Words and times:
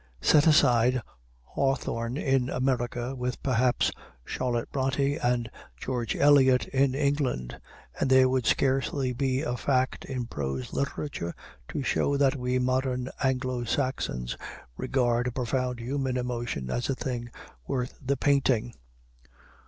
Set 0.19 0.47
aside 0.47 0.99
Hawthorne 1.43 2.17
in 2.17 2.49
America, 2.49 3.13
with 3.15 3.43
perhaps 3.43 3.91
Charlotte 4.25 4.71
Brontë 4.71 5.23
and 5.23 5.47
George 5.77 6.15
Eliot 6.15 6.65
in 6.69 6.95
England, 6.95 7.59
and 7.99 8.09
there 8.09 8.27
would 8.27 8.47
scarcely 8.47 9.13
be 9.13 9.41
a 9.43 9.55
fact 9.55 10.03
in 10.05 10.25
prose 10.25 10.73
literature 10.73 11.35
to 11.67 11.83
show 11.83 12.17
that 12.17 12.35
we 12.35 12.57
modern 12.57 13.11
Anglo 13.23 13.63
Saxons 13.63 14.35
regard 14.75 15.27
a 15.27 15.31
profound 15.31 15.79
human 15.79 16.17
emotion 16.17 16.71
as 16.71 16.89
a 16.89 16.95
thing 16.95 17.29
worth 17.67 17.99
the 18.01 18.17
painting. 18.17 18.73